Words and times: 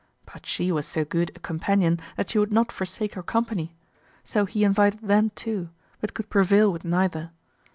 But 0.33 0.47
she 0.47 0.71
was 0.71 0.87
so 0.87 1.05
good 1.05 1.31
a 1.35 1.39
companion 1.39 1.99
that 2.17 2.31
she 2.31 2.39
would 2.39 2.51
not 2.51 2.71
forsake 2.71 3.13
her 3.13 3.21
company. 3.21 3.75
So 4.23 4.45
he 4.45 4.63
invited 4.63 5.01
them 5.01 5.29
too, 5.35 5.69
but 5.99 6.15
could 6.15 6.27
prevail 6.31 6.73
with 6.73 6.83
neither. 6.83 7.29